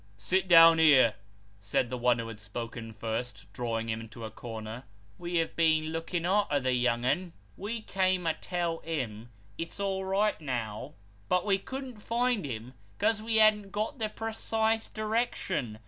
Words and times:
"Sit 0.17 0.47
down 0.47 0.79
here," 0.79 1.13
said 1.59 1.91
the 1.91 1.97
one 1.99 2.17
who 2.17 2.27
had 2.27 2.39
spoken 2.39 2.91
first, 2.91 3.45
drawing 3.53 3.87
him 3.87 4.01
into 4.01 4.25
a 4.25 4.31
corner. 4.31 4.83
"We 5.19 5.35
have 5.35 5.55
been 5.55 5.91
looking 5.91 6.25
arter 6.25 6.59
the 6.59 6.73
young 6.73 7.05
un. 7.05 7.33
We 7.55 7.81
came 7.83 8.23
to 8.25 8.33
tell 8.33 8.79
him, 8.79 9.29
it's 9.59 9.79
all 9.79 10.03
right 10.03 10.41
now, 10.41 10.95
but 11.29 11.45
we 11.45 11.59
couldn't 11.59 11.99
find 12.01 12.45
him 12.45 12.73
'cause 12.97 13.21
we 13.21 13.35
hadn't 13.35 13.69
got 13.71 13.99
the 13.99 14.09
precise 14.09 14.87
direction. 14.87 15.77